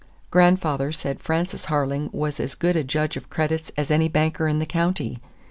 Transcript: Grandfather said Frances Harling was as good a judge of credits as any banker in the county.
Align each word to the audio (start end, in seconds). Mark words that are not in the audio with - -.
Grandfather 0.31 0.91
said 0.91 1.19
Frances 1.19 1.65
Harling 1.67 2.11
was 2.11 2.39
as 2.39 2.55
good 2.55 2.75
a 2.75 2.83
judge 2.83 3.15
of 3.17 3.29
credits 3.29 3.71
as 3.77 3.91
any 3.91 4.07
banker 4.07 4.47
in 4.47 4.57
the 4.57 4.65
county. 4.65 5.19